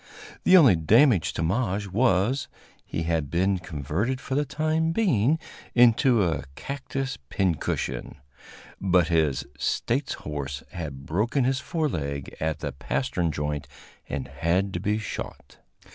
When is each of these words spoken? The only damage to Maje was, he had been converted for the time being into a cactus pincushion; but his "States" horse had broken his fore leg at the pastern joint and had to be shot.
The 0.45 0.57
only 0.57 0.75
damage 0.75 1.31
to 1.33 1.43
Maje 1.43 1.85
was, 1.85 2.47
he 2.83 3.03
had 3.03 3.29
been 3.29 3.59
converted 3.59 4.19
for 4.19 4.33
the 4.33 4.45
time 4.45 4.91
being 4.93 5.37
into 5.75 6.23
a 6.23 6.45
cactus 6.55 7.19
pincushion; 7.29 8.15
but 8.81 9.09
his 9.09 9.45
"States" 9.59 10.13
horse 10.13 10.63
had 10.71 11.05
broken 11.05 11.43
his 11.43 11.59
fore 11.59 11.87
leg 11.87 12.35
at 12.39 12.61
the 12.61 12.71
pastern 12.71 13.31
joint 13.31 13.67
and 14.09 14.27
had 14.27 14.73
to 14.73 14.79
be 14.79 14.97
shot. 14.97 15.57